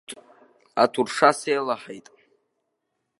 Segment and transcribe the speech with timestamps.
[0.83, 2.07] Аҭурша сеилаҳаит.